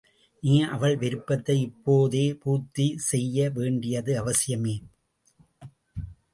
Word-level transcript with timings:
நீ 0.43 0.61
அவள் 0.61 0.95
விருப்பத்தை 0.97 1.55
இப்போத 1.61 2.15
பூர்த்தி 2.43 2.97
செய்ய 2.97 3.49
வேண்டியது 3.49 4.13
அவசியமே. 4.23 4.75